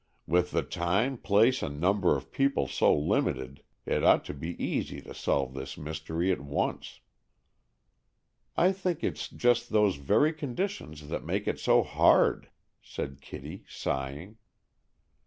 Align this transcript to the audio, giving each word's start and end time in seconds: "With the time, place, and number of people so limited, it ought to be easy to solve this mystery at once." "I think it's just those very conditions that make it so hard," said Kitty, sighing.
"With 0.25 0.49
the 0.49 0.63
time, 0.63 1.15
place, 1.19 1.61
and 1.61 1.79
number 1.79 2.15
of 2.17 2.31
people 2.31 2.67
so 2.67 2.91
limited, 2.91 3.61
it 3.85 4.03
ought 4.03 4.25
to 4.25 4.33
be 4.33 4.55
easy 4.57 4.99
to 4.99 5.13
solve 5.13 5.53
this 5.53 5.77
mystery 5.77 6.31
at 6.31 6.41
once." 6.41 7.01
"I 8.57 8.71
think 8.71 9.03
it's 9.03 9.27
just 9.29 9.69
those 9.69 9.97
very 9.97 10.33
conditions 10.33 11.07
that 11.09 11.23
make 11.23 11.47
it 11.47 11.59
so 11.59 11.83
hard," 11.83 12.49
said 12.81 13.21
Kitty, 13.21 13.63
sighing. 13.69 14.37